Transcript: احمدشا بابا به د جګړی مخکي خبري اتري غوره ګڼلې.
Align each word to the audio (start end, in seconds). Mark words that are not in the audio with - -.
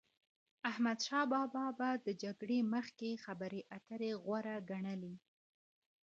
احمدشا 0.69 1.21
بابا 1.33 1.65
به 1.79 1.89
د 2.05 2.07
جګړی 2.23 2.59
مخکي 2.73 3.11
خبري 3.25 3.61
اتري 3.77 4.11
غوره 4.23 4.55
ګڼلې. 4.69 5.15